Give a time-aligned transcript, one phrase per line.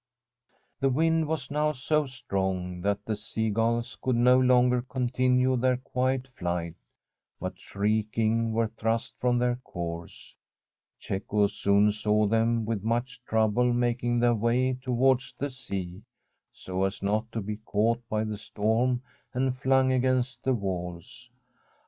[0.79, 6.27] The wind was now so strong that the seagulls could no longer continue their quiet
[6.29, 6.73] flight,
[7.39, 10.35] but, shrieking, were thrust from their course.
[10.99, 16.01] Cecco soon saw them with much trouble making their way towards the sea,
[16.51, 19.03] so as not to be caught by the storm
[19.35, 21.29] and flung against the walls.